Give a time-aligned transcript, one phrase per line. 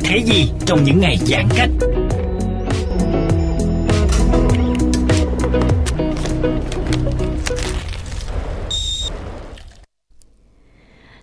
[0.00, 1.70] Thế thấy gì trong những ngày giãn cách?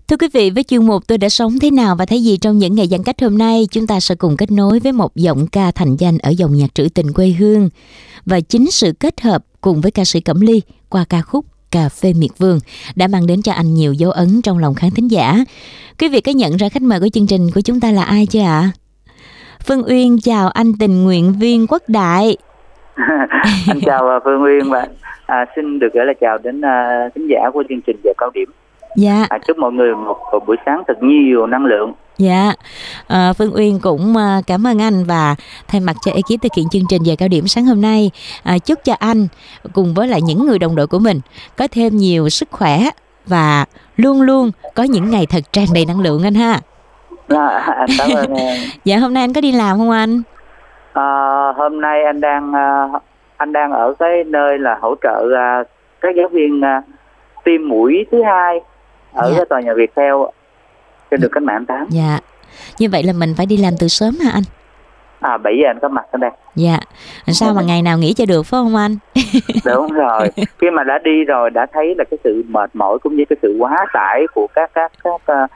[0.08, 2.58] Thưa quý vị, với chuyên mục Tôi đã sống thế nào và thấy gì trong
[2.58, 5.48] những ngày giãn cách hôm nay, chúng ta sẽ cùng kết nối với một giọng
[5.48, 7.70] ca thành danh ở dòng nhạc trữ tình quê hương.
[8.26, 11.90] Và chính sự kết hợp cùng với ca sĩ Cẩm Ly qua ca khúc Cà
[12.02, 12.60] phê miệt vườn
[12.96, 15.36] đã mang đến cho anh nhiều dấu ấn trong lòng khán thính giả.
[16.00, 18.26] Quý vị có nhận ra khách mời của chương trình của chúng ta là ai
[18.26, 18.72] chưa ạ?
[19.68, 22.38] Phương Uyên chào anh tình nguyện viên Quốc Đại.
[23.68, 24.88] anh chào à, Phương Uyên và
[25.26, 28.30] à, xin được gửi lời chào đến à, khán giả của chương trình giờ cao
[28.34, 28.50] điểm.
[28.96, 29.26] Dạ.
[29.30, 31.94] À, chúc mọi người một, một buổi sáng thật nhiều năng lượng.
[32.18, 32.54] Dạ,
[33.08, 35.36] à, Phương Uyên cũng à, cảm ơn anh và
[35.68, 38.12] thay mặt cho ekip thực hiện chương trình giờ cao điểm sáng hôm nay
[38.44, 39.28] à, chúc cho anh
[39.74, 41.20] cùng với lại những người đồng đội của mình
[41.58, 42.80] có thêm nhiều sức khỏe
[43.26, 43.66] và
[43.98, 46.60] luôn luôn có những ngày thật tràn đầy năng lượng anh ha.
[47.28, 48.60] À, cảm ơn em.
[48.86, 50.22] Dạ hôm nay anh có đi làm không anh?
[50.94, 51.04] À,
[51.58, 52.54] hôm nay anh đang
[53.38, 55.24] anh đang ở cái nơi là hỗ trợ
[56.02, 56.62] các giáo viên
[57.44, 58.60] tiêm mũi thứ hai
[59.14, 59.38] ở Dạ.
[59.38, 60.32] cái tòa nhà Việt theo
[61.12, 61.86] trên đường cách mạng 8.
[61.90, 62.20] Dạ.
[62.80, 64.44] Như vậy là mình phải đi làm từ sớm hả anh?
[65.20, 66.32] À 7 giờ anh có mặt ở đây.
[66.56, 66.78] Dạ.
[67.28, 68.96] Sao mà ngày nào nghỉ cho được phải không anh?
[69.66, 70.30] Đúng rồi.
[70.60, 73.38] Khi mà đã đi rồi đã thấy là cái sự mệt mỏi cũng như cái
[73.42, 75.48] sự quá tải của các các các à,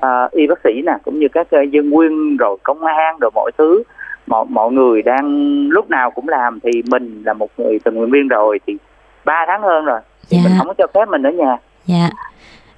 [0.00, 3.30] à, y bác sĩ nè, cũng như các à, dân quân rồi công an rồi
[3.34, 3.82] mọi thứ
[4.26, 5.24] mọi mọi người đang
[5.68, 8.76] lúc nào cũng làm thì mình là một người tình nguyện viên rồi thì
[9.24, 10.00] ba tháng hơn rồi
[10.30, 10.40] thì Dạ.
[10.44, 11.56] mình không có cho phép mình ở nhà.
[11.86, 12.08] Dạ.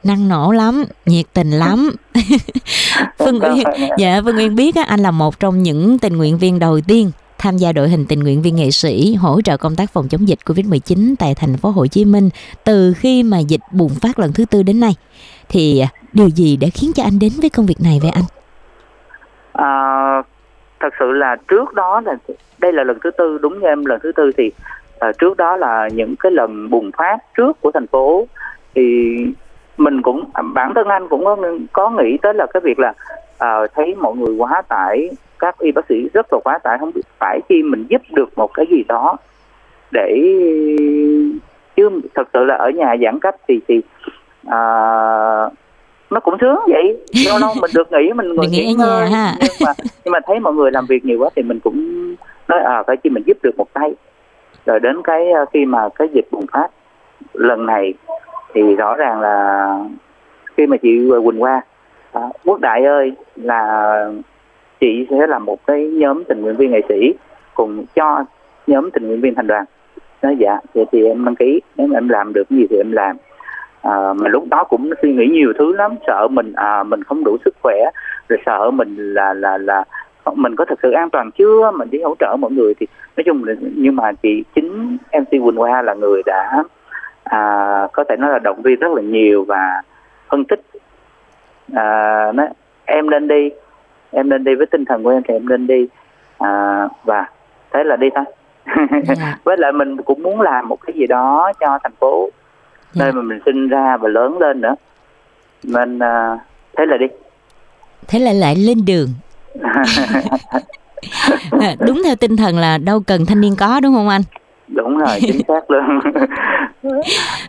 [0.04, 1.90] Năng nổ lắm, nhiệt tình lắm.
[3.18, 3.66] Phương Uyên,
[3.98, 7.10] dạ Phương Uyên biết á, anh là một trong những tình nguyện viên đầu tiên
[7.38, 10.28] tham gia đội hình tình nguyện viên nghệ sĩ hỗ trợ công tác phòng chống
[10.28, 12.28] dịch Covid-19 tại thành phố Hồ Chí Minh
[12.64, 14.92] từ khi mà dịch bùng phát lần thứ tư đến nay.
[15.48, 18.24] Thì à, điều gì đã khiến cho anh đến với công việc này vậy anh?
[19.52, 19.68] À,
[20.80, 22.16] thật sự là trước đó là
[22.58, 24.50] đây là lần thứ tư đúng như em lần thứ tư thì
[24.98, 28.26] à, trước đó là những cái lần bùng phát trước của thành phố
[28.74, 28.82] thì
[29.76, 30.24] mình cũng
[30.54, 31.36] bản thân anh cũng có,
[31.72, 32.92] có nghĩ tới là cái việc là
[33.38, 36.92] à, thấy mọi người quá tải các y bác sĩ rất là quá tải không
[36.94, 39.16] biết phải chi mình giúp được một cái gì đó
[39.90, 40.36] để
[41.76, 43.80] chứ thật sự là ở nhà giãn cách thì thì
[44.46, 44.58] à,
[46.10, 49.10] nó cũng sướng vậy lâu lâu mình được nghỉ mình ngồi nghỉ ở ngơi.
[49.10, 49.34] nhà ha.
[49.40, 49.72] nhưng mà
[50.04, 52.08] nhưng mà thấy mọi người làm việc nhiều quá thì mình cũng
[52.48, 53.92] nói à phải chi mình giúp được một tay
[54.66, 56.68] rồi đến cái khi mà cái dịch bùng phát
[57.32, 57.94] lần này
[58.54, 59.68] thì rõ ràng là
[60.56, 61.60] khi mà chị Quỳnh qua
[62.12, 63.94] à, Quốc Đại ơi là
[64.80, 67.14] chị sẽ là một cái nhóm tình nguyện viên nghệ sĩ
[67.54, 68.24] cùng cho
[68.66, 69.64] nhóm tình nguyện viên thành đoàn.
[70.22, 72.76] Nói dạ vậy thì em đăng ký nếu mà em làm được cái gì thì
[72.76, 73.16] em làm.
[73.82, 77.24] À, mà lúc đó cũng suy nghĩ nhiều thứ lắm sợ mình à mình không
[77.24, 77.76] đủ sức khỏe
[78.28, 79.84] rồi sợ mình là là là
[80.34, 81.70] mình có thực sự an toàn chưa?
[81.70, 82.86] Mình đi hỗ trợ mọi người thì
[83.16, 86.64] nói chung là nhưng mà chị chính MC Quỳnh Hoa là người đã
[87.32, 89.82] à, có thể nói là động viên rất là nhiều và
[90.30, 90.60] phân tích
[91.74, 91.84] à,
[92.34, 92.46] nói
[92.84, 93.50] em nên đi
[94.10, 95.86] em nên đi với tinh thần của em thì em nên đi
[96.38, 97.26] à, và
[97.72, 98.24] thế là đi thôi
[99.16, 99.38] Dạ.
[99.44, 102.28] với lại mình cũng muốn làm một cái gì đó cho thành phố
[102.92, 103.04] Dạ.
[103.04, 104.74] nơi mà mình sinh ra và lớn lên nữa
[105.62, 106.38] nên à,
[106.78, 107.06] thế là đi
[108.08, 109.08] Thế là lại lên đường.
[111.86, 114.22] Đúng theo tinh thần là đâu cần thanh niên có đúng không anh?
[114.74, 116.00] Đúng rồi chính xác luôn.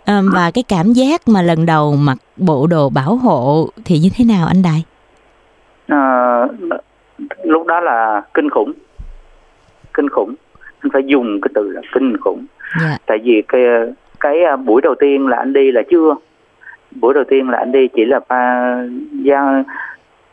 [0.06, 4.10] À, và cái cảm giác mà lần đầu mặc bộ đồ bảo hộ thì như
[4.18, 4.84] thế nào anh Đại?
[5.88, 6.48] à,
[7.44, 8.74] lúc đó là kinh khủng.
[9.94, 10.36] Kinh khủng.
[10.80, 12.46] Anh phải dùng cái từ là kinh khủng.
[12.81, 12.98] Dạ.
[13.06, 13.62] Tại vì cái
[14.20, 16.16] cái à, buổi đầu tiên là anh đi là chưa.
[16.92, 18.75] Buổi đầu tiên là anh đi chỉ là pha
[19.24, 19.64] giao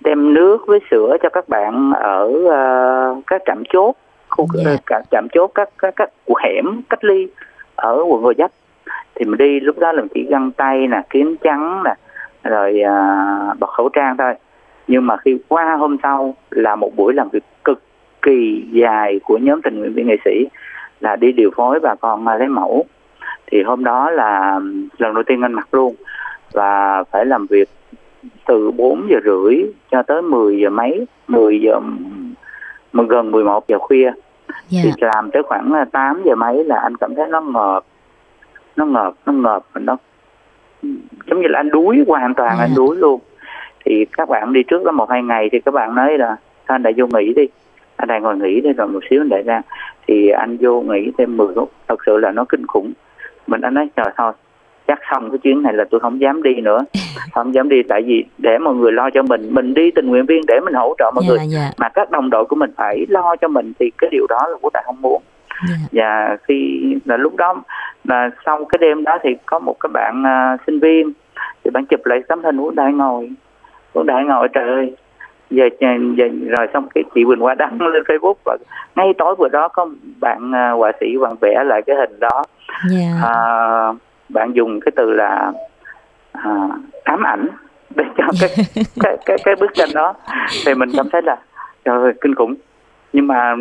[0.00, 3.96] đem nước với sữa cho các bạn ở uh, các trạm chốt
[4.30, 4.76] khu Dạ.
[4.86, 6.10] cả trạm chốt các các các
[6.44, 7.28] hẻm cách ly
[7.76, 8.50] ở quận Gò Vấp.
[9.14, 11.94] Thì mình đi lúc đó là mình chỉ găng tay nè kiếm trắng nè
[12.44, 12.94] rồi à,
[13.58, 14.34] bật khẩu trang thôi.
[14.86, 17.82] Nhưng mà khi qua hôm sau là một buổi làm việc cực
[18.22, 20.46] kỳ dài của nhóm tình nguyện viên nghệ sĩ
[21.00, 22.84] là đi điều phối bà con à, lấy mẫu.
[23.46, 24.60] Thì hôm đó là
[24.98, 25.94] lần đầu tiên anh mặc luôn.
[26.52, 27.68] Và phải làm việc
[28.46, 31.80] từ 4 giờ rưỡi cho tới 10 giờ mấy 10 giờ
[32.92, 34.10] ừm, gần 11 giờ khuya.
[34.68, 34.80] Dạ.
[34.84, 37.84] thì làm tới khoảng à, 8 giờ mấy là anh cảm thấy nó ngợp.
[38.76, 39.96] Nó ngợp nó ngợp và nó
[41.26, 42.64] giống như là anh đuối hoàn toàn Dạ.
[42.64, 43.20] anh đuối luôn.
[43.84, 46.74] Thì các bạn đi trước đó một hai ngày thì các bạn nói là "Thôi
[46.74, 47.48] anh đại vô nghỉ đi.
[47.96, 49.60] Anh đại ngồi nghỉ đi rồi một xíu anh đại ra.
[50.06, 51.72] Thì anh vô nghỉ thêm 10 phút.
[51.88, 52.92] Thật sự là nó kinh khủng.
[53.46, 54.32] Mình anh nói trời thôi
[54.90, 56.78] chắc xong cái chuyến này là tôi không dám đi nữa.
[57.32, 60.26] Không dám đi tại vì để mọi người lo cho mình mình đi tình nguyện
[60.26, 61.38] viên để mình hỗ trợ mọi người.
[61.38, 61.44] dạ.
[61.48, 64.38] Dạ mà các đồng đội của mình phải lo cho mình thì cái điều đó
[64.48, 65.22] là quốc đại không muốn.
[65.68, 65.74] Dạ.
[65.92, 67.62] Và khi là lúc đó
[68.04, 71.12] là sau cái đêm đó thì có một cái bạn à, sinh viên
[71.64, 73.30] thì bạn chụp lại tấm hình quốc đại ngồi.
[73.92, 74.94] Quốc đại ngồi trời ơi.
[75.50, 78.56] Giờ, giờ rồi xong cái chị Quỳnh Hoa đăng lên Facebook và
[78.96, 79.88] ngay tối bữa đó có
[80.20, 82.44] bạn à, họa sĩ bạn vẽ lại cái hình đó.
[82.90, 83.08] Dạ.
[83.24, 83.34] À,
[84.32, 85.52] bạn dùng cái từ là
[86.32, 86.68] à,
[87.04, 87.48] ám ảnh
[87.96, 88.50] để cho cái
[89.00, 90.14] cái cái cái bức tranh đó.
[90.66, 91.36] Thì mình cảm thấy là
[91.84, 92.54] trời ơi, kinh khủng.
[93.12, 93.54] Nhưng mà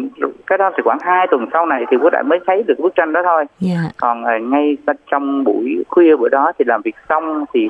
[0.48, 2.96] cái đó thì khoảng hai tuần sau này thì quốc đại mới thấy được bức
[2.96, 3.46] tranh đó thôi.
[3.60, 3.78] Dạ.
[3.98, 4.78] Còn à, ngay
[5.12, 7.70] trong buổi khuya bữa đó thì làm việc xong thì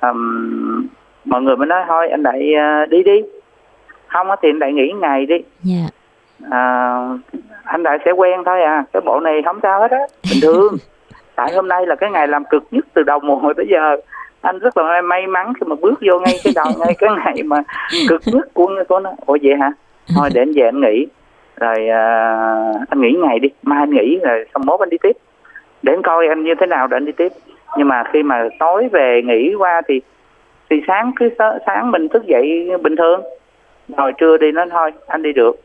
[0.00, 0.86] ừm,
[1.24, 3.22] mọi người mới nói thôi anh đại à, đi đi.
[4.06, 5.36] Không thì anh đại nghỉ ngày đi.
[5.62, 5.86] Dạ.
[6.50, 6.96] À,
[7.64, 8.84] anh đại sẽ quen thôi à.
[8.92, 10.00] Cái bộ này không sao hết á.
[10.30, 10.76] Bình thường
[11.36, 13.96] tại hôm nay là cái ngày làm cực nhất từ đầu mùa hồi tới giờ.
[14.40, 17.42] Anh rất là may mắn khi mà bước vô ngay cái đầu ngay cái ngày
[17.44, 17.62] mà
[18.08, 19.12] cực nhất của của nó.
[19.26, 19.72] Ủa vậy hả?
[20.16, 21.06] Thôi để anh về anh nghỉ.
[21.56, 23.48] Rồi uh, anh nghỉ ngày đi.
[23.62, 25.16] Mai anh nghỉ rồi xong mốt anh đi tiếp.
[25.82, 27.32] Để anh coi anh như thế nào để anh đi tiếp.
[27.78, 30.00] Nhưng mà khi mà tối về nghỉ qua thì
[30.70, 31.30] thì sáng cứ
[31.66, 33.22] sáng mình thức dậy bình thường.
[33.96, 35.56] Rồi trưa đi nó thôi anh đi được.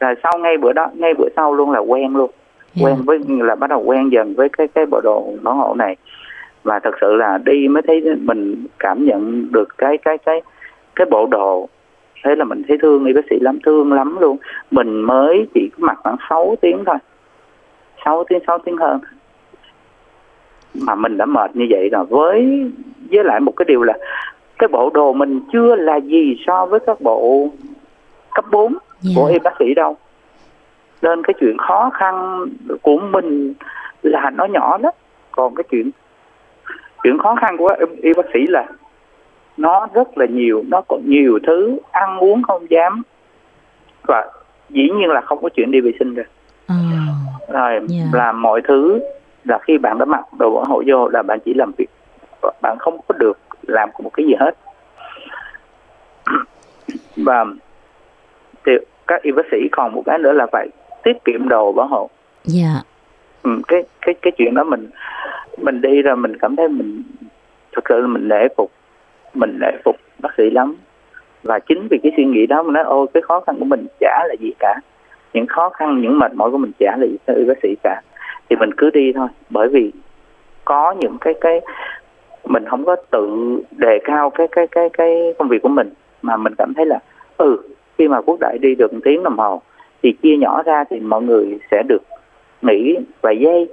[0.00, 2.30] Rồi sau ngay bữa đó ngay bữa sau luôn là quen luôn
[2.74, 2.86] dạ.
[2.86, 5.96] quen với là bắt đầu quen dần với cái cái bộ đồ bảo hộ này.
[6.62, 10.42] Và thật sự là đi mới thấy mình cảm nhận được cái cái cái
[10.96, 11.68] cái bộ đồ.
[12.24, 14.36] Thế là mình thấy thương y bác sĩ lắm thương lắm luôn.
[14.70, 16.96] Mình mới chỉ có mặc khoảng 6 tiếng thôi.
[18.04, 19.00] 6 tiếng 6 tiếng hơn.
[20.74, 22.04] Mà mình đã mệt như vậy rồi.
[22.04, 22.70] Với
[23.10, 23.94] với lại một cái điều là
[24.58, 27.48] cái bộ đồ mình chưa là gì so với các bộ
[28.34, 29.12] cấp 4 Dạ.
[29.16, 29.96] của y bác sĩ đâu
[31.02, 32.46] nên cái chuyện khó khăn
[32.82, 33.54] của mình
[34.02, 34.92] là nó nhỏ lắm.
[35.30, 35.90] Còn cái chuyện
[37.02, 38.66] chuyện khó khăn của y, y bác sĩ là
[39.56, 43.02] nó rất là nhiều nó còn nhiều thứ ăn uống không dám.
[44.06, 44.26] Và
[44.68, 46.26] dĩ nhiên là không có chuyện đi vệ sinh rồi
[46.68, 46.74] Ờ,
[47.52, 48.02] rồi Dạ.
[48.12, 49.00] làm mọi thứ
[49.44, 51.86] là khi bạn đã mặc đồ bảo hộ vô là bạn chỉ làm việc
[52.62, 54.56] bạn không có được làm một cái gì hết.
[57.16, 57.44] Và
[58.66, 58.72] thì
[59.06, 60.68] các y bác sĩ còn một cái nữa là phải
[61.02, 62.10] tiết kiệm đồ bảo hộ.
[62.44, 62.82] Dạ.
[63.42, 64.88] Ừ, cái cái cái chuyện đó mình
[65.58, 67.02] mình đi rồi mình cảm thấy mình
[67.72, 68.70] thực sự là mình nể phục
[69.34, 70.76] mình nể phục bác sĩ lắm.
[71.42, 73.86] Và chính vì cái suy nghĩ đó mình nói ôi cái khó khăn của mình
[74.00, 74.80] chả là gì cả.
[75.32, 78.00] Những khó khăn những mệt mỏi của mình chả là gì y bác sĩ cả.
[78.48, 79.92] Thì mình cứ đi thôi bởi vì
[80.64, 81.60] có những cái cái
[82.44, 83.28] mình không có tự
[83.70, 85.90] đề cao cái cái cái cái công việc của mình
[86.22, 86.98] mà mình cảm thấy là
[87.36, 87.58] ừ
[87.98, 89.62] khi mà quốc đại đi được một tiếng đồng hồ
[90.02, 92.02] thì chia nhỏ ra thì mọi người sẽ được
[92.62, 93.68] nghỉ vài giây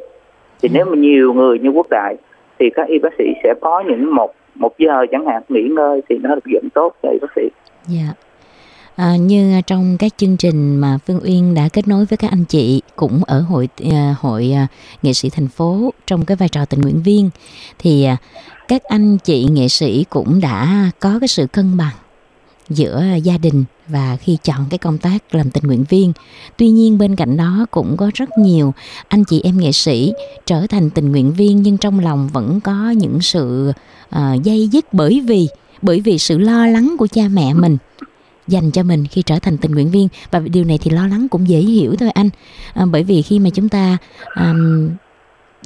[0.61, 0.73] thì Ừ.
[0.73, 2.15] nếu mà nhiều người như quốc đại
[2.59, 6.01] thì các y bác sĩ sẽ có những một một giờ chẳng hạn nghỉ ngơi
[6.09, 7.41] thì nó được dẫn tốt cho y bác sĩ
[7.87, 8.13] Dạ.
[8.95, 12.43] À, như trong các chương trình mà Phương Uyên đã kết nối với các anh
[12.45, 14.67] chị cũng ở hội à, hội à,
[15.03, 17.29] nghệ sĩ thành phố trong cái vai trò tình nguyện viên
[17.79, 18.17] thì à,
[18.67, 20.67] các anh chị nghệ sĩ cũng đã
[20.99, 21.95] có cái sự cân bằng
[22.69, 26.13] giữa gia đình và khi chọn cái công tác làm tình nguyện viên.
[26.57, 28.73] Tuy nhiên bên cạnh đó cũng có rất nhiều
[29.07, 30.13] anh chị em nghệ sĩ
[30.45, 33.71] trở thành tình nguyện viên nhưng trong lòng vẫn có những sự
[34.15, 35.47] uh, dây dứt bởi vì
[35.81, 37.77] bởi vì sự lo lắng của cha mẹ mình
[38.47, 41.27] dành cho mình khi trở thành tình nguyện viên và điều này thì lo lắng
[41.29, 42.29] cũng dễ hiểu thôi anh
[42.73, 43.97] à, bởi vì khi mà chúng ta
[44.35, 44.89] um,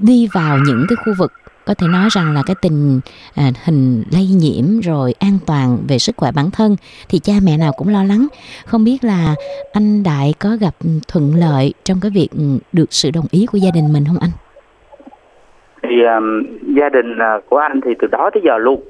[0.02, 1.32] đi vào những cái khu vực
[1.66, 3.00] có thể nói rằng là cái tình
[3.36, 6.76] à, hình lây nhiễm rồi an toàn về sức khỏe bản thân
[7.10, 8.28] thì cha mẹ nào cũng lo lắng.
[8.66, 9.36] Không biết là
[9.74, 10.74] anh đại có gặp
[11.08, 14.18] thuận lợi trong cái việc ừ, được sự đồng ý của gia đình mình không
[14.20, 14.32] anh?
[15.84, 16.44] Thì um,
[16.76, 18.84] gia đình à, của anh thì từ đó tới giờ luôn.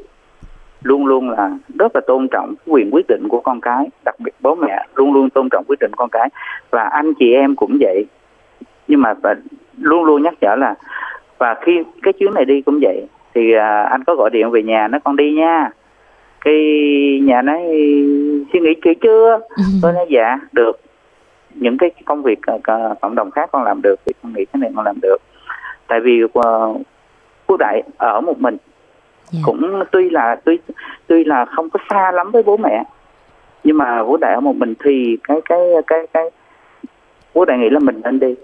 [0.83, 4.31] Luôn luôn là rất là tôn trọng quyền quyết định của con cái đặc biệt
[4.39, 6.29] bố mẹ luôn luôn tôn trọng quyết định con cái.
[6.69, 8.05] Và anh chị em cũng vậy.
[8.87, 9.13] Nhưng mà
[9.77, 10.75] luôn luôn nhắc nhở là
[11.41, 14.63] và khi cái chuyến này đi cũng vậy thì à, anh có gọi điện về
[14.63, 15.69] nhà nó con đi nha
[16.41, 16.55] cái
[17.23, 17.61] nhà nói
[18.53, 19.63] suy nghĩ kỹ chưa ừ.
[19.81, 20.79] tôi nói dạ được
[21.53, 24.59] những cái công việc uh, cộng đồng khác con làm được thì con nghĩ cái
[24.59, 25.17] này con làm được
[25.87, 26.31] tại vì uh,
[27.47, 29.31] quốc đại ở một mình yeah.
[29.31, 29.39] Dạ.
[29.45, 30.59] cũng tuy là tuy
[31.07, 32.83] tuy là không có xa lắm với bố mẹ
[33.63, 36.29] nhưng mà quốc đại ở một mình thì cái cái cái cái
[37.33, 38.35] quốc đại nghĩ là mình nên đi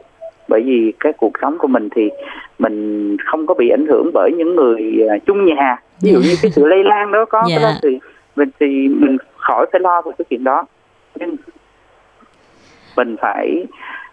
[0.47, 2.09] bởi vì cái cuộc sống của mình thì
[2.59, 6.35] mình không có bị ảnh hưởng bởi những người uh, chung nhà ví dụ như
[6.41, 7.49] cái sự lây lan đó có yeah.
[7.49, 7.79] cái đó dạ.
[7.83, 7.99] thì
[8.35, 10.65] mình thì mình khỏi phải lo về cái chuyện đó
[11.15, 11.35] nhưng
[12.97, 13.65] mình phải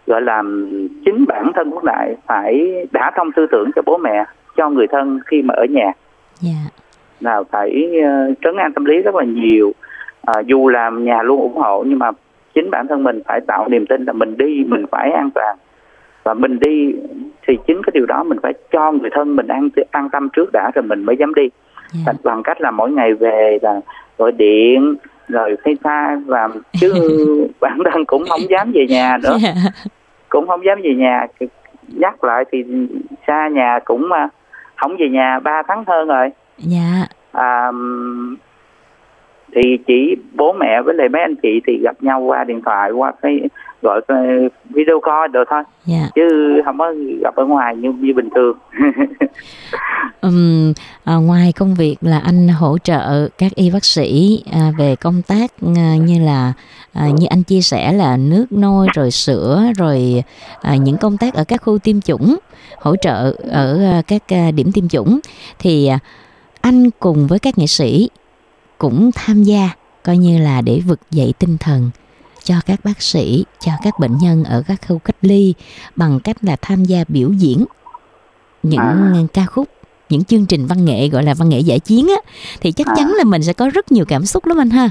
[0.07, 0.43] gọi là
[1.05, 4.25] chính bản thân quốc đại phải đã thông tư tưởng cho bố mẹ
[4.57, 5.93] cho người thân khi mà ở nhà yeah.
[6.41, 6.51] Dạ.
[7.19, 9.73] là phải uh, trấn an tâm lý rất là nhiều
[10.31, 12.11] uh, dù làm nhà luôn ủng hộ nhưng mà
[12.53, 15.57] chính bản thân mình phải tạo niềm tin là mình đi mình phải an toàn
[16.25, 16.93] và mình đi
[17.47, 20.49] thì chính cái điều đó mình phải cho người thân mình an an tâm trước
[20.53, 22.05] đã rồi mình mới dám đi yeah.
[22.05, 22.13] Dạ.
[22.23, 23.81] bằng cách là mỗi ngày về là
[24.17, 24.95] gọi điện
[25.27, 26.93] rồi xa và chứ
[27.59, 29.55] bản thân cũng không dám về nhà nữa yeah.
[29.55, 29.89] Dạ.
[30.29, 31.27] cũng không dám về nhà
[31.87, 32.63] nhắc lại thì
[33.27, 34.29] xa nhà cũng à,
[34.75, 37.09] không về nhà ba tháng hơn rồi dạ yeah.
[37.31, 37.71] à,
[39.55, 42.91] thì chỉ bố mẹ với lại mấy anh chị thì gặp nhau qua điện thoại
[42.91, 43.41] qua cái
[43.85, 44.01] gọi
[44.69, 46.01] video call được thôi yeah.
[46.01, 46.09] Dạ.
[46.15, 48.57] chứ không có gặp ở ngoài như như bình thường
[50.21, 50.73] um,
[51.03, 55.21] à, ngoài công việc là anh hỗ trợ các y bác sĩ à, về công
[55.21, 56.53] tác à, như là
[56.93, 60.23] à, như anh chia sẻ là nước nôi rồi sữa rồi
[60.61, 62.35] à, những công tác ở các khu tiêm chủng
[62.77, 65.19] hỗ trợ ở à, các à, điểm tiêm chủng
[65.59, 65.99] thì à,
[66.61, 68.09] anh cùng với các nghệ sĩ
[68.77, 69.69] cũng tham gia
[70.03, 71.89] coi như là để vực dậy tinh thần
[72.45, 75.53] cho các bác sĩ, cho các bệnh nhân ở các khu cách ly
[75.95, 77.65] bằng cách là tham gia biểu diễn
[78.63, 79.23] những à.
[79.33, 79.67] ca khúc
[80.09, 82.93] những chương trình văn nghệ gọi là văn nghệ giải chiến á thì chắc à.
[82.97, 84.89] chắn là mình sẽ có rất nhiều cảm xúc lắm anh ha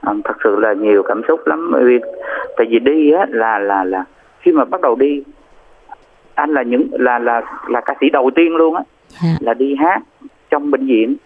[0.00, 1.98] à, thật sự là nhiều cảm xúc lắm bởi vì
[2.56, 4.04] tại vì đi á là là là
[4.40, 5.22] khi mà bắt đầu đi
[6.34, 8.82] anh là những là là là ca sĩ đầu tiên luôn á.
[9.22, 9.36] Dạ.
[9.40, 10.02] là đi hát
[10.50, 11.16] trong bệnh viện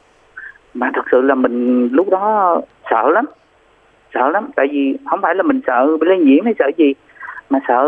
[0.74, 2.60] mà thật sự là mình lúc đó
[2.90, 3.24] sợ lắm
[4.14, 6.94] sợ lắm tại vì không phải là mình sợ bị lây nhiễm hay sợ gì
[7.50, 7.84] mà sợ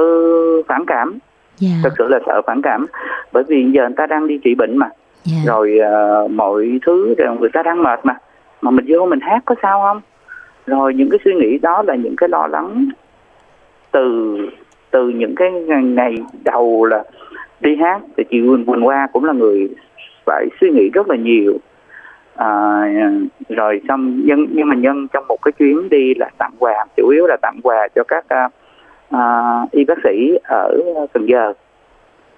[0.68, 1.18] phản cảm yeah.
[1.58, 1.68] Dạ.
[1.82, 2.86] thật sự là sợ phản cảm
[3.32, 5.38] bởi vì giờ người ta đang đi trị bệnh mà yeah.
[5.46, 5.52] Dạ.
[5.52, 5.78] rồi
[6.24, 8.14] uh, mọi thứ rồi người ta đang mệt mà
[8.60, 10.00] mà mình vô mình hát có sao không
[10.66, 12.88] rồi những cái suy nghĩ đó là những cái lo lắng
[13.92, 14.36] từ
[14.90, 15.50] từ những cái
[15.82, 17.04] ngày đầu là
[17.60, 19.68] đi hát thì chị Quỳnh Quỳnh Hoa cũng là người
[20.26, 21.58] phải suy nghĩ rất là nhiều
[22.36, 22.82] à,
[23.48, 27.08] rồi xong nhân nhưng mà nhân trong một cái chuyến đi là tặng quà chủ
[27.08, 28.48] yếu là tặng quà cho các à,
[29.10, 29.20] à,
[29.70, 30.78] y bác sĩ ở
[31.12, 31.52] Cần Giờ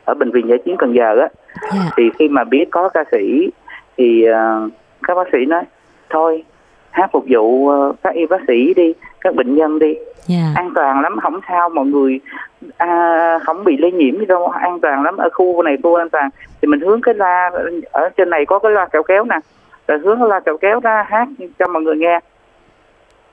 [0.04, 1.30] ở bệnh viện giải chiến Cần Giờ á yeah.
[1.72, 1.90] Dạ.
[1.96, 3.50] thì khi mà biết có ca sĩ
[3.96, 4.72] thì uh,
[5.02, 5.62] các bác sĩ nói
[6.10, 6.44] thôi
[6.90, 10.04] hát phục vụ uh, các y bác sĩ đi các bệnh nhân đi yeah.
[10.28, 10.52] Dạ.
[10.54, 12.20] an toàn lắm không sao mọi người
[12.76, 16.10] à, không bị lây nhiễm gì đâu an toàn lắm ở khu này khu an
[16.10, 16.30] toàn
[16.62, 17.50] thì mình hướng cái la
[17.92, 19.38] ở trên này có cái loa kẹo kéo nè
[19.86, 21.28] rồi hướng la kẹo kéo ra hát
[21.58, 22.20] cho mọi người nghe.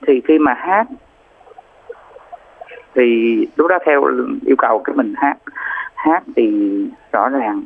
[0.06, 0.86] Thì khi mà hát
[2.94, 4.04] thì lúc đó theo
[4.46, 5.36] yêu cầu cái mình hát.
[5.94, 6.52] Hát thì
[7.12, 7.64] rõ ràng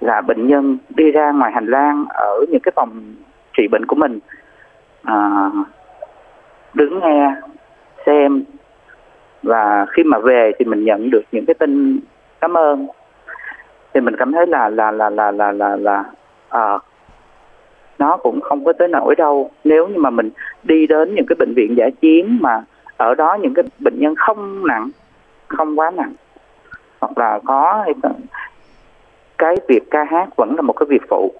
[0.00, 3.14] là bệnh nhân đi ra ngoài hành lang ở những cái phòng
[3.56, 4.18] trị bệnh của mình
[5.02, 5.50] à,
[6.74, 7.32] đứng nghe
[8.06, 8.44] xem.
[9.42, 12.00] Và khi mà về thì mình nhận được những cái tin
[12.40, 12.86] cảm ơn.
[13.94, 16.04] Thì mình cảm thấy là là là là là là là
[16.48, 16.78] à,
[17.98, 19.50] nó cũng không có tới nổi đâu.
[19.64, 20.30] Nếu như mà mình
[20.62, 22.62] đi đến những cái bệnh viện giải chiến mà
[22.96, 24.90] ở đó những cái bệnh nhân không nặng
[25.48, 26.12] không quá nặng
[27.00, 27.84] hoặc là có
[29.38, 31.32] cái việc ca hát vẫn là một cái việc phụ.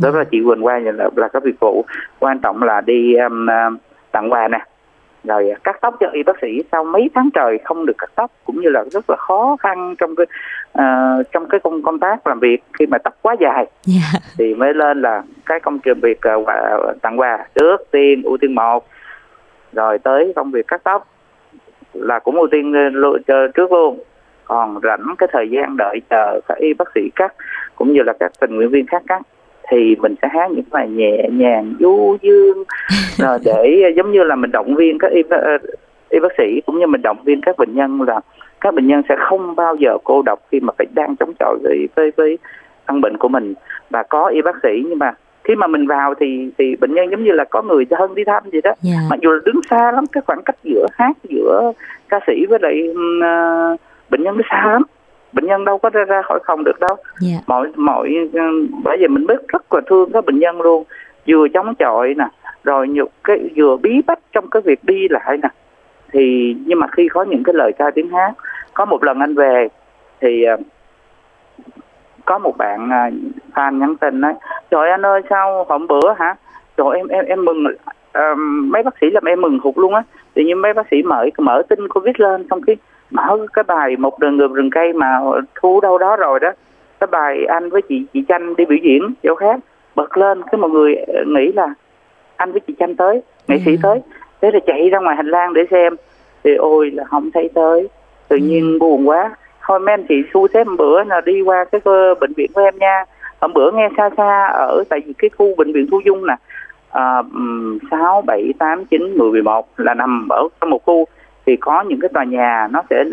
[0.00, 1.84] Đó là chị Quỳnh qua là, là cái việc phụ.
[2.18, 3.70] Quan trọng là đi um, à,
[4.12, 4.58] tặng quà nè
[5.24, 8.30] rồi cắt tóc cho y bác sĩ sau mấy tháng trời không được cắt tóc
[8.44, 10.26] cũng như là rất là khó khăn trong cái
[10.78, 13.68] uh, trong cái công công tác làm việc khi mà tóc quá dài yeah.
[13.84, 14.18] Dạ.
[14.38, 18.86] thì mới lên là cái công việc uh, tặng quà trước tiên ưu tiên một
[19.72, 21.06] rồi tới công việc cắt tóc
[21.92, 22.72] là cũng ưu tiên
[23.08, 23.98] uh, trước luôn
[24.44, 27.34] còn rảnh cái thời gian đợi chờ các y bác sĩ cắt
[27.76, 29.22] cũng như là các tình nguyện viên khác cắt
[29.70, 32.64] thì mình sẽ hát những bài nhẹ nhàng du dương.
[33.18, 35.22] Rồi để giống như là mình động viên các y,
[36.08, 38.20] y bác sĩ cũng như mình động viên các bệnh nhân là
[38.60, 41.58] các bệnh nhân sẽ không bao giờ cô độc khi mà phải đang chống chọi
[41.62, 42.38] với với với
[42.86, 43.54] căn bệnh của mình.
[43.90, 45.12] Và có y bác sĩ nhưng mà
[45.44, 48.24] khi mà mình vào thì thì bệnh nhân giống như là có người thân đi
[48.24, 48.72] thăm gì đó.
[48.82, 48.96] Dạ.
[49.10, 51.72] mặc dù là đứng xa lắm cái khoảng cách giữa hát giữa
[52.08, 53.80] ca sĩ với lại uh,
[54.10, 54.82] bệnh nhân nó xa lắm
[55.34, 56.96] bệnh nhân đâu có ra, ra khỏi phòng được đâu.
[57.20, 57.36] Dạ.
[57.46, 58.08] mọi mọi
[58.84, 60.84] bởi vì mình biết rất là thương các bệnh nhân luôn.
[61.26, 62.28] Vừa chống chọi nè
[62.64, 65.48] rồi nhiều cái vừa bí bách trong cái việc đi lại nè.
[66.12, 68.32] Thì nhưng mà khi có những cái lời ca tiếng hát
[68.74, 69.68] có một lần anh về
[70.20, 70.56] thì ờ,
[72.24, 73.10] có một bạn ờ,
[73.54, 74.34] fan nhắn tin nói
[74.70, 76.36] trời anh ơi sao hôm bữa hả?
[76.76, 77.64] Trời em em em mừng
[78.12, 80.02] ờ, mấy bác sĩ làm em mừng hụt luôn á.
[80.34, 82.76] Tự nhiên mấy bác sĩ mở mở tin covid lên xong cái
[83.14, 85.18] mở cái bài một đường ngược rừng cây mà
[85.62, 86.52] thu đâu đó rồi đó.
[87.00, 89.60] Cái bài anh với chị chị Chanh đi biểu diễn chỗ khác.
[89.94, 91.74] Bật lên cái mọi người ờ, nghĩ là
[92.36, 93.76] anh với chị Chanh tới nghệ sĩ Ừ.
[93.82, 94.00] tới.
[94.42, 95.96] Thế là chạy ra ngoài hành lang để xem.
[96.44, 97.88] Thì ôi là không thấy tới.
[98.28, 99.36] Tự nhiên buồn quá.
[99.66, 101.80] Thôi mấy anh chị thu xếp một bữa nào đi qua cái
[102.20, 103.04] bệnh viện của em nha.
[103.40, 106.34] Hôm bữa nghe xa xa ở tại vì cái khu bệnh viện thu dung nè.
[106.90, 107.22] À,
[107.90, 111.04] sáu bảy tám chín mười mười một là nằm ở trong một khu
[111.46, 113.04] thì có những cái tòa nhà nó sẽ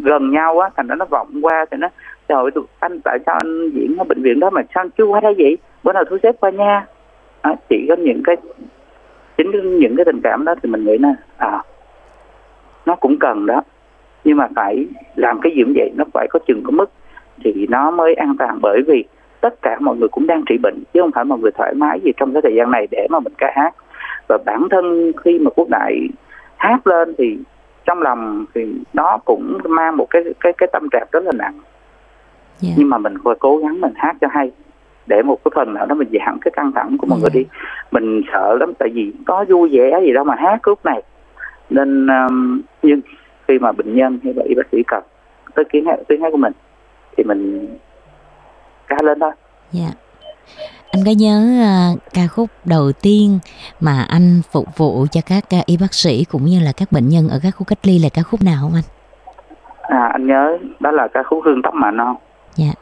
[0.00, 1.88] gần nhau á thành ra nó vọng qua thì nó
[2.28, 5.04] trời ơi, anh tại sao anh diễn ở bệnh viện đó mà sao anh chưa
[5.04, 5.58] qua đây vậy?
[5.82, 6.86] Bữa nào thu xếp qua nha.
[7.40, 8.36] À, chỉ có những cái
[9.36, 11.62] chính những cái tình cảm đó thì mình nghĩ là à
[12.86, 13.62] nó cũng cần đó.
[14.24, 14.86] Nhưng mà phải
[15.16, 16.90] làm cái gì cũng vậy nó phải có chừng có mức
[17.44, 18.58] thì nó mới an toàn.
[18.62, 19.04] Bởi vì
[19.40, 22.00] tất cả mọi người cũng đang trị bệnh chứ không phải mọi người thoải mái
[22.00, 23.74] gì trong cái thời gian này để mà mình ca hát.
[24.28, 26.08] Và bản thân khi mà quốc đại
[26.56, 27.38] hát lên thì
[27.84, 31.58] trong lòng thì nó cũng mang một cái cái cái tâm trạng rất là nặng
[32.58, 32.70] Dạ.
[32.76, 34.50] nhưng mà mình phải cố gắng mình hát cho hay
[35.06, 37.38] để một cái phần nào đó mình giảm cái căng thẳng của mọi người Ừ.
[37.38, 37.44] đi
[37.90, 41.02] mình sợ lắm tại vì có vui vẻ gì đâu mà hát lúc này
[41.70, 43.00] nên um, nhưng
[43.48, 45.02] khi mà bệnh nhân hay là y bác sĩ cần
[45.54, 46.52] tới tiếng hát tiếng hát của mình
[47.16, 47.68] thì mình
[48.86, 49.30] ca lên thôi
[49.70, 49.88] Dạ.
[50.94, 53.38] Anh có nhớ à, ca khúc đầu tiên
[53.80, 57.08] mà anh phục vụ cho các à, y bác sĩ cũng như là các bệnh
[57.08, 58.84] nhân ở các khu cách ly là ca khúc nào không anh?
[59.82, 62.16] à, anh nhớ đó là ca khúc hương tóc mà non
[62.56, 62.72] Dạ.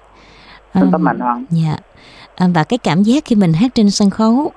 [0.73, 1.77] hương tóc Ừm, mà non Dạ.
[2.37, 4.53] À, và cái cảm giác khi mình hát trên sân khấu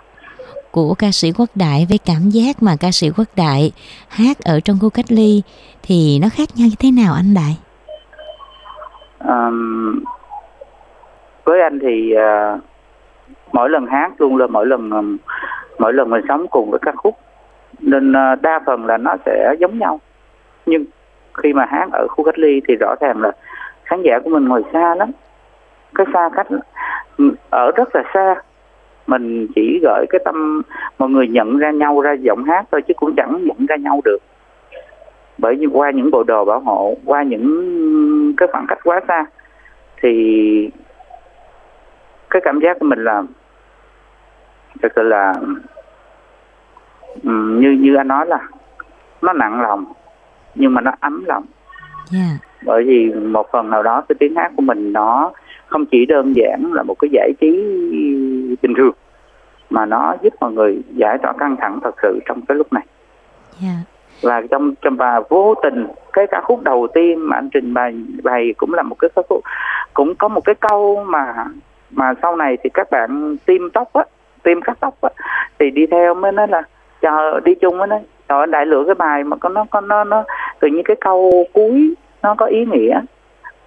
[0.72, 3.72] của ca sĩ Quốc Đại với cảm giác mà ca sĩ Quốc Đại
[4.08, 5.42] hát ở trong khu cách ly
[5.84, 7.58] thì nó khác nhau như thế nào anh Đại?
[9.18, 10.04] Ờm,
[11.46, 12.58] với anh thì à,
[13.54, 15.18] mỗi lần hát luôn là mỗi lần
[15.80, 17.16] mỗi lần mình sống cùng với ca khúc.
[17.80, 20.00] Nên à, đa phần là nó sẽ giống nhau.
[20.66, 20.86] Nhưng
[21.34, 23.32] khi mà hát ở khu cách ly thì rõ ràng là
[23.84, 25.12] khán giả của mình ngồi xa lắm.
[25.96, 26.48] Cái xa cách
[27.50, 28.36] ở rất là xa.
[29.08, 30.62] Mình chỉ gửi cái tâm,
[31.00, 34.02] mọi người nhận ra nhau ra giọng hát thôi chứ cũng chẳng nhận ra nhau
[34.06, 34.18] được.
[35.38, 39.26] Bởi vì qua những bộ đồ bảo hộ, qua những cái khoảng cách quá xa
[40.02, 40.70] thì
[42.36, 43.24] cái cảm giác của mình là
[44.82, 45.34] thật sự là
[47.24, 48.40] như như anh nói là
[49.22, 49.86] nó nặng lòng
[50.56, 51.44] nhưng mà nó ấm lòng
[52.12, 52.28] Dạ.
[52.66, 55.32] bởi vì một phần nào đó cái tiếng hát của mình nó
[55.68, 57.52] không chỉ đơn giản là một cái giải trí
[58.62, 58.94] bình thường
[59.70, 62.86] mà nó giúp mọi người giải tỏa căng thẳng thật sự trong cái lúc này
[63.62, 63.76] Dạ.
[64.22, 67.96] và trong trong và vô tình cái ca khúc đầu tiên mà anh trình bày
[68.24, 69.42] bày cũng là một cái ca khúc
[69.94, 71.34] cũng có một cái câu mà
[71.96, 74.04] mà sau này thì các bạn tim tóc á
[74.44, 75.10] tim cắt tóc á
[75.60, 76.62] thì đi theo mới nói là
[77.02, 80.04] chờ đi chung với nó trời đại lựa cái bài mà có nó có nó
[80.04, 80.24] nó
[80.60, 83.02] tự nhiên cái câu cuối nó có ý nghĩa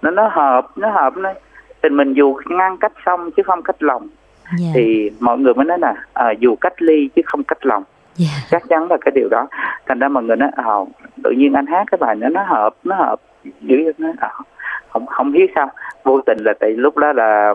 [0.01, 1.33] nó nó hợp nó hợp nó
[1.81, 4.07] tình mình dù ngăn cách xong chứ không cách lòng.
[4.59, 4.67] Dạ.
[4.73, 7.83] thì mọi người mới nói là à, dù cách ly chứ không cách lòng.
[8.15, 8.27] Dạ.
[8.51, 9.47] chắc chắn là cái điều đó.
[9.85, 10.85] Thành ra mọi người nói ờ
[11.23, 13.21] tự nhiên anh hát cái bài nó nó hợp nó hợp.
[13.61, 14.29] Dữ nó ờ,
[14.89, 15.69] không không biết sao
[16.03, 17.53] vô tình là tại lúc đó là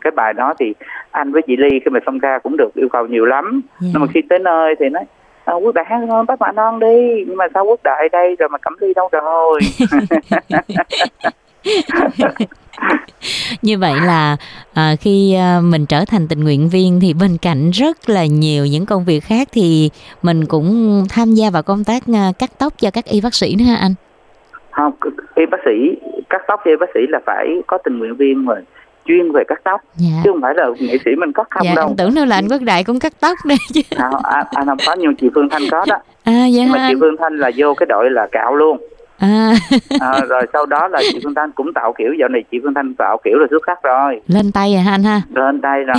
[0.00, 0.72] cái bài đó thì
[1.10, 3.88] anh với chị ly khi mà xong ca cũng được yêu cầu nhiều lắm Dạ.
[3.92, 5.04] nhưng mà khi tới nơi thì nói
[5.44, 8.36] à, quốc đại hát thôi bác bạn non đi nhưng mà sao quốc đại đây
[8.38, 9.60] rồi mà cẩm ly đâu rồi
[13.62, 14.36] Như vậy là
[14.74, 18.66] à, khi à, mình trở thành tình nguyện viên thì bên cạnh rất là nhiều
[18.66, 19.90] những công việc khác thì
[20.22, 23.56] mình cũng tham gia vào công tác à, cắt tóc cho các y bác sĩ
[23.58, 23.94] nữa ha anh.
[24.72, 24.92] Không
[25.34, 25.96] y bác sĩ
[26.30, 28.54] cắt tóc y bác sĩ là phải có tình nguyện viên mà
[29.06, 30.08] chuyên về cắt tóc Dạ.
[30.24, 32.36] chứ không phải là nghệ sĩ mình cắt không Dạ, đâu anh tưởng đâu là
[32.36, 33.80] anh Quốc Đại cũng cắt tóc đây chứ.
[33.96, 36.88] à, anh, anh không có nhưng chị Phương Thanh có đó À dạ nhưng mà
[36.90, 36.94] chị?
[37.00, 38.78] Phương Thanh là vô cái đội là cạo luôn
[39.18, 39.52] à.
[40.00, 42.74] à, rồi sau đó là chị Phương Thanh cũng tạo kiểu dạo này chị Phương
[42.74, 45.80] Thanh tạo kiểu là xuất sắc rồi lên tay rồi ha anh ha lên tay
[45.84, 45.96] rồi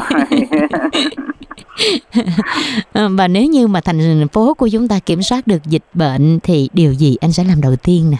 [2.93, 6.39] Ờ, và nếu như mà thành phố của chúng ta kiểm soát được dịch bệnh
[6.43, 8.17] thì điều gì anh sẽ làm đầu tiên nè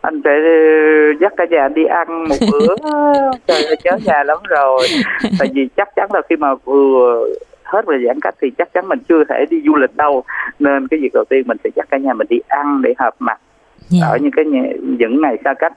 [0.00, 0.30] anh sẽ
[1.20, 2.74] dắt cả nhà đi ăn một bữa.
[3.46, 4.86] Trời ơi nhớ nhà lắm rồi.
[5.38, 7.24] Tại vì chắc chắn là khi mà vừa
[7.62, 10.22] hết về giãn cách thì chắc chắn mình chưa thể đi du lịch đâu.
[10.58, 13.14] Nên cái việc đầu tiên mình sẽ dắt cả nhà mình đi ăn để hợp
[13.18, 13.38] mặt.
[13.88, 14.06] Dạ.
[14.06, 15.72] ở những cái nhà, những ngày xa cách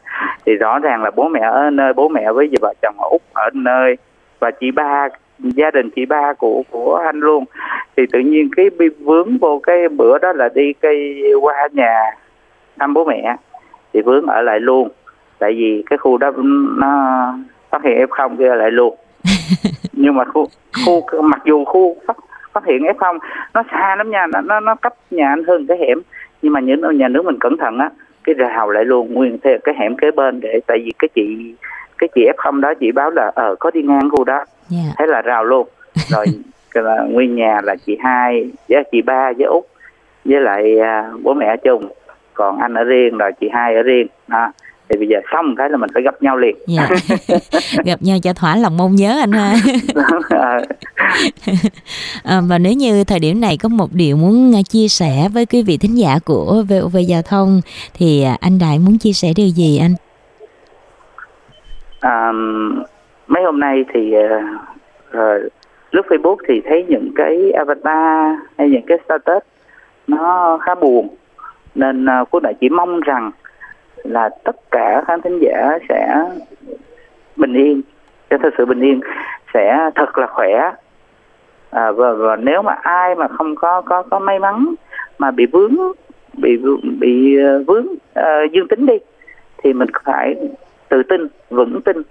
[0.46, 3.22] thì rõ ràng là bố mẹ ở nơi bố mẹ với vợ chồng ở úc
[3.34, 3.98] ở nơi
[4.40, 5.08] và chị ba
[5.40, 7.46] gia đình chị ba của của anh luôn.
[7.98, 12.12] Thì tự nhiên cái bị vướng vô cái bữa đó là đi cây qua nhà
[12.80, 13.36] thăm bố mẹ
[13.94, 14.90] thì vướng ở lại luôn.
[15.40, 16.32] Tại vì cái khu đó
[16.78, 17.34] nó
[17.70, 18.96] phát hiện f không kia ở lại luôn.
[19.94, 20.48] Nhưng mà khu
[20.86, 22.18] khu mặc dù khu phát,
[22.54, 23.18] phát hiện f không
[23.54, 26.02] nó xa lắm nha nó nó, nó cách nhà anh hơn cái hẻm.
[26.42, 27.90] Nhưng mà những nhà nước mình cẩn thận á
[28.24, 31.56] cái rào lại luôn nguyên theo cái hẻm kế bên để tại vì cái chị
[31.98, 34.46] cái chị f không đó chị báo là ờ có đi ngang khu đó.
[34.70, 34.94] Dạ.
[34.98, 35.68] thế là rào luôn.
[36.10, 36.26] Rồi
[36.74, 39.64] là nguyên nhà là chị hai với chị ba với út
[40.26, 41.90] với lại à, bố mẹ ở chung
[42.34, 44.08] còn anh ở riêng rồi chị hai ở riêng.
[44.28, 44.52] Đó.
[44.90, 46.56] Thì bây giờ xong cái là mình phải gặp nhau liền.
[46.68, 46.90] Dạ.
[47.86, 49.54] gặp nhau cho thỏa lòng mong nhớ anh ha.
[52.24, 55.46] À, và nếu như thời điểm này có một điều muốn à, chia sẻ với
[55.46, 57.62] quý vị thính giả của VOV Giao thông
[57.94, 59.96] thì à, anh Đại muốn chia sẻ điều gì anh?
[62.04, 62.32] à,
[63.28, 64.44] mấy hôm nay thì uh,
[65.10, 65.52] uh,
[65.92, 69.44] lướt Facebook thì thấy những cái avatar hay những cái status
[70.08, 71.08] nó khá buồn
[71.76, 73.32] nên uh, cô đại chỉ mong rằng
[74.04, 76.26] là tất cả khán thính giả sẽ
[77.36, 77.82] bình yên
[78.30, 79.00] sẽ thật sự bình yên
[79.54, 80.72] sẽ thật là khỏe.
[81.70, 84.76] À, và, và nếu mà ai mà không có có có may mắn
[85.20, 85.76] mà bị vướng
[86.34, 86.58] bị
[87.00, 87.88] bị à, vướng
[88.20, 88.98] uh, dương tính đi
[89.58, 90.36] thì mình phải
[90.90, 92.02] tự tin vững tin.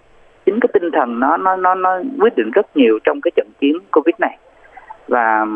[0.46, 3.46] Chính cái tinh thần nó nó nó nó quyết định rất nhiều trong cái trận
[3.60, 4.38] chiến covid này.
[5.08, 5.46] Và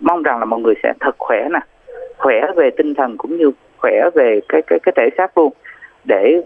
[0.00, 1.60] mong rằng là mọi người sẽ thật khỏe nè
[2.20, 5.52] khỏe về tinh thần cũng như khỏe về cái cái cái thể xác luôn.
[6.04, 6.42] Để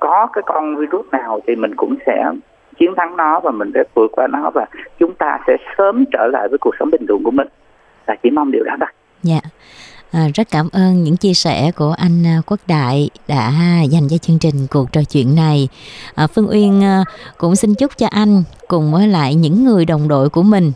[0.00, 2.24] có cái con virus nào thì mình cũng sẽ
[2.78, 4.66] chiến thắng nó và mình sẽ vượt qua nó và
[4.98, 7.48] chúng ta sẽ sớm trở lại với cuộc sống bình thường của mình.
[8.06, 8.88] Là chỉ mong điều đó thôi.
[9.22, 9.40] Dạ.
[10.14, 13.52] À, rất cảm ơn những chia sẻ của anh à, Quốc Đại đã
[13.90, 15.68] dành cho chương trình cuộc trò chuyện này.
[16.14, 17.04] À, Phương Uyên à,
[17.38, 20.72] cũng xin chúc cho anh cùng với lại những người đồng đội của mình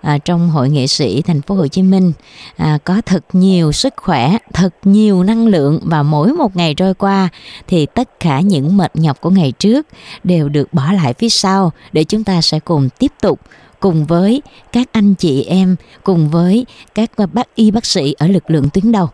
[0.00, 2.12] à, trong hội nghệ sĩ thành phố Hồ Chí Minh
[2.56, 6.94] à, có thật nhiều sức khỏe, thật nhiều năng lượng và mỗi một ngày trôi
[6.94, 7.28] qua
[7.66, 9.86] thì tất cả những mệt nhọc của ngày trước
[10.24, 13.40] đều được bỏ lại phía sau để chúng ta sẽ cùng tiếp tục
[13.80, 18.44] cùng với các anh chị em, cùng với các bác y bác sĩ ở lực
[18.50, 19.06] lượng tuyến đầu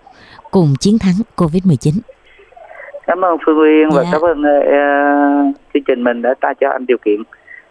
[0.51, 1.93] cùng chiến thắng Covid-19.
[3.07, 4.09] cảm ơn Phương Uyên và Dạ.
[4.13, 7.23] cảm ơn uh, chương trình mình đã ta cho anh điều kiện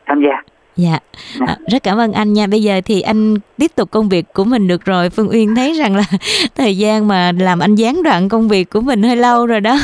[0.06, 0.43] tham gia
[0.75, 0.99] Dạ,
[1.47, 2.47] à, rất cảm ơn anh nha.
[2.51, 5.10] Bây giờ thì anh tiếp tục công việc của mình được rồi.
[5.10, 6.03] Phương Uyên thấy rằng là
[6.56, 9.75] thời gian mà làm anh gián đoạn công việc của mình hơi lâu rồi đó.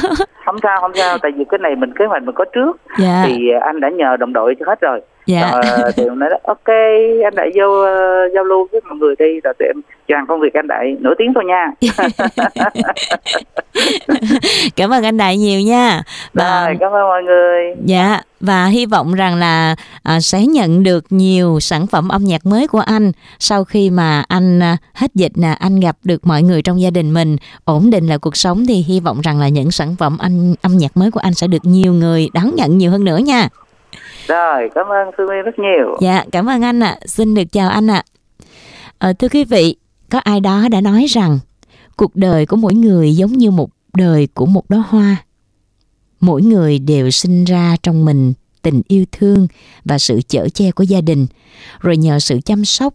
[0.45, 3.24] không sao không sao tại vì cái này mình kế hoạch mình có trước Dạ,
[3.28, 6.38] thì anh đã nhờ đồng đội cho hết rồi dạ, Rồi, thì ông nói đó,
[6.44, 6.68] ok
[7.24, 10.39] anh đại vô ờ, giao lưu với mọi người đi rồi tụi em choàng công
[10.39, 11.72] việc anh đại nửa tiếng thôi nha
[14.76, 16.02] cảm ơn anh Đại nhiều nha.
[16.34, 20.84] Và rồi cảm ơn mọi người Dạ và hy vọng rằng là à, sẽ nhận
[20.84, 25.12] được nhiều sản phẩm âm nhạc mới của anh sau khi mà anh à, hết
[25.15, 28.38] dịch nè anh gặp được mọi người trong gia đình mình ổn định lại cuộc
[28.38, 31.34] sống thì hy vọng rằng là những sản phẩm anh âm nhạc mới của anh
[31.34, 33.50] sẽ được nhiều người đón nhận nhiều hơn nữa nha
[34.28, 36.99] rồi cảm ơn phương Uyên rất nhiều Dạ cảm ơn anh ạ.
[37.06, 38.04] Xin được chào anh ạ.
[38.97, 39.75] Ờ, thưa quý vị,
[40.10, 41.39] có ai đó đã nói rằng
[41.97, 45.15] cuộc đời của mỗi người giống như một đời của một đóa hoa.
[46.19, 49.47] Mỗi người đều sinh ra trong mình tình yêu thương
[49.86, 51.28] và sự chở che của gia đình,
[51.80, 52.93] rồi nhờ sự chăm sóc,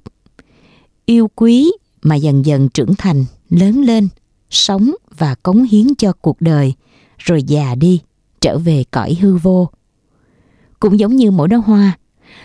[1.06, 4.08] yêu quý mà dần dần trưởng thành, lớn lên,
[4.50, 6.74] sống và cống hiến cho cuộc đời,
[7.18, 8.00] rồi già đi,
[8.40, 9.68] trở về cõi hư vô.
[10.84, 11.98] Cũng giống như mỗi đóa hoa,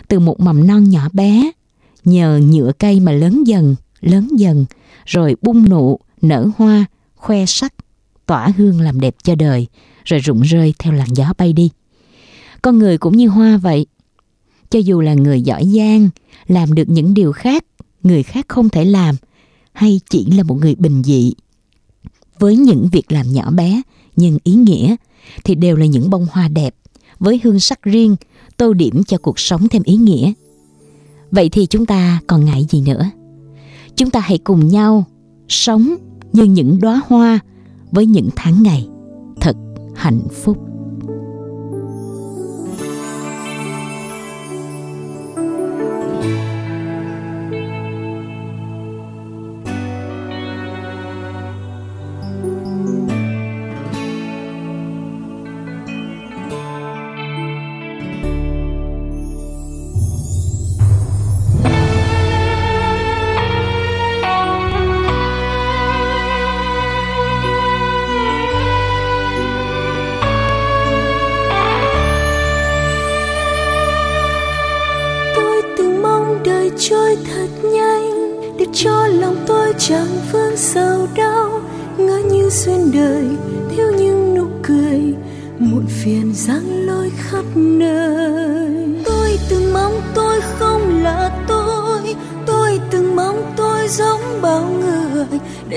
[0.08, 1.50] từ một mầm non nhỏ bé,
[2.04, 4.64] nhờ nhựa cây mà lớn dần, lớn dần,
[5.06, 6.84] rồi bung nụ, nở hoa,
[7.16, 7.74] khoe sắc,
[8.26, 9.66] tỏa hương làm đẹp cho đời,
[10.04, 11.70] rồi rụng rơi theo làn gió bay đi.
[12.62, 13.86] Con người cũng như hoa vậy.
[14.70, 16.08] Cho dù là người giỏi giang,
[16.46, 17.64] làm được những điều khác,
[18.02, 19.14] người khác không thể làm,
[19.72, 21.32] hay chỉ là một người bình dị.
[22.38, 23.82] Với những việc làm nhỏ bé,
[24.16, 24.96] nhưng ý nghĩa,
[25.44, 26.74] thì đều là những bông hoa đẹp,
[27.18, 28.16] với hương sắc riêng,
[28.60, 30.32] tô điểm cho cuộc sống thêm ý nghĩa.
[31.30, 33.10] Vậy thì chúng ta còn ngại gì nữa?
[33.96, 35.04] Chúng ta hãy cùng nhau
[35.48, 35.94] sống
[36.32, 37.38] như những đóa hoa
[37.90, 38.88] với những tháng ngày
[39.40, 39.56] thật
[39.94, 40.58] hạnh phúc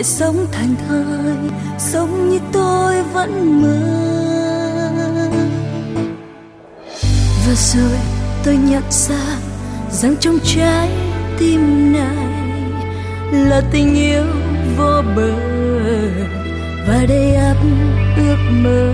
[0.04, 1.36] sống thành thơi,
[1.80, 3.80] sống như tôi vẫn mơ.
[7.48, 8.00] Và rồi
[8.44, 9.38] tôi nhận ra
[9.92, 10.90] rằng trong trái
[11.40, 12.28] tim này
[13.32, 14.24] là tình yêu
[14.78, 15.34] vô bờ,
[16.88, 17.58] và đầy ắp
[18.18, 18.94] ước mơ.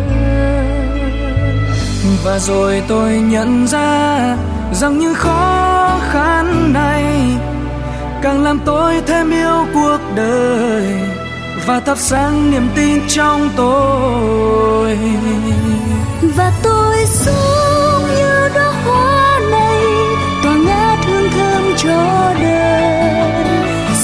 [2.24, 4.38] Và rồi tôi nhận ra
[4.74, 7.06] rằng những khó khăn này
[8.22, 10.59] càng làm tôi thêm yêu cuộc đời
[11.70, 14.98] và thắp sáng niềm tin trong tôi.
[16.36, 19.84] Và tôi sống như đóa hoa này
[20.44, 23.44] tỏa ngát hương thơm cho đời.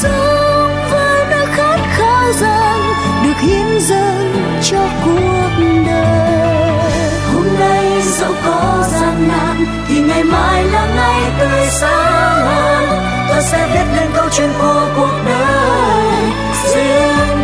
[0.02, 2.82] Sống với nỗi khát khao rằng
[3.24, 5.50] được hiến dâng cho cuộc
[5.88, 7.10] đời.
[7.34, 12.90] Hôm nay dẫu có gian nan thì ngày mai là ngày tươi sáng hơn
[13.30, 16.16] tôi sẽ viết lên câu chuyện của cuộc đời.
[16.74, 17.35] Riêng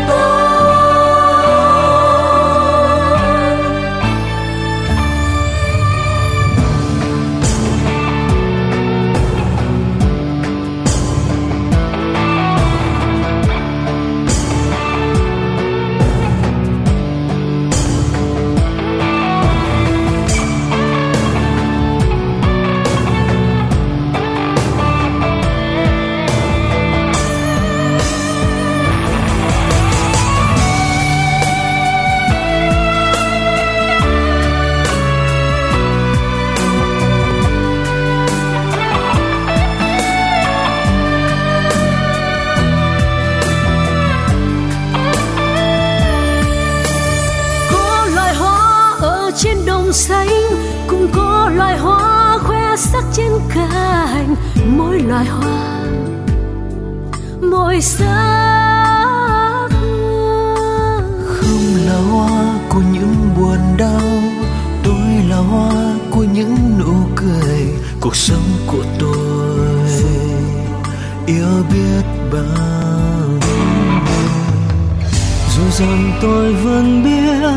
[76.62, 77.50] rằng vẫn biết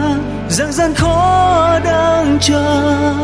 [0.48, 3.14] rằng gian khó đang chờ.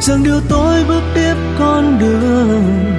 [0.00, 2.92] Rằng điều tôi bước tiếp con đường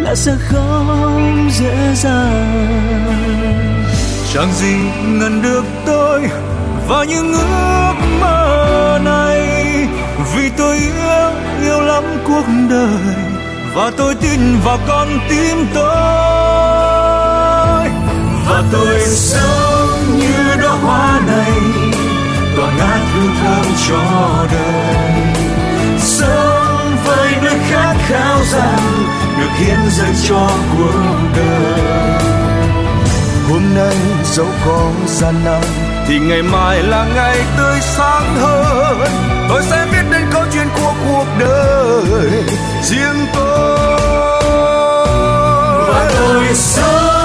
[0.00, 3.04] là sẽ không dễ dàng.
[4.34, 4.74] Chẳng gì
[5.06, 6.30] ngăn được tôi
[6.88, 9.46] và những ước mơ này.
[10.36, 11.30] Vì tôi yêu
[11.62, 13.14] yêu lắm cuộc đời
[13.74, 15.84] và tôi tin vào con tim tôi.
[18.48, 19.69] Và tôi sống
[20.20, 21.52] như đóa hoa này,
[22.56, 24.02] tỏa ngát hương thơm cho
[24.52, 25.22] đời.
[25.98, 29.04] Sống với nơi khát khao rằng
[29.38, 32.22] được hiến dâng cho cuộc đời.
[33.50, 35.62] Hôm nay dẫu có gian nan
[36.08, 39.08] thì ngày mai là ngày tươi sáng hơn.
[39.48, 42.44] Tôi sẽ viết đến câu chuyện của cuộc đời
[42.82, 44.00] riêng tôi.
[45.88, 47.19] Và tôi sống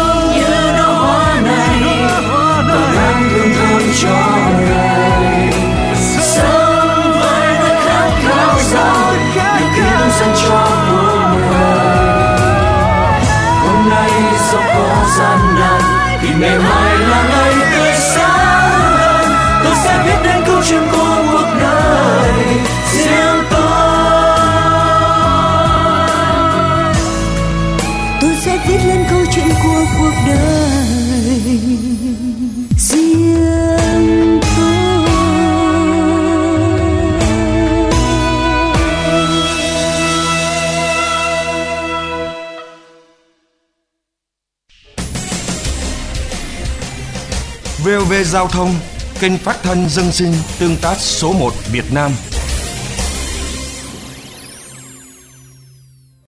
[48.45, 48.75] Giao thông
[49.19, 52.11] kênh phát thanh dân sinh tương tác số 1 Việt Nam.